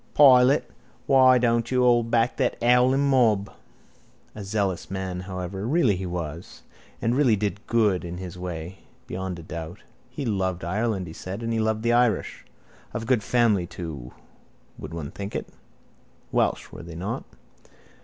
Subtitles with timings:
[0.15, 0.63] —Pilate!
[1.05, 3.51] Wy don't you old back that owlin mob?
[4.33, 5.67] A zealous man, however.
[5.67, 6.63] Really he was.
[7.03, 8.79] And really did great good in his way.
[9.05, 9.83] Beyond a doubt.
[10.09, 12.45] He loved Ireland, he said, and he loved the Irish.
[12.95, 14.11] Of good family too
[14.79, 15.49] would one think it?
[16.31, 17.23] Welsh, were they not?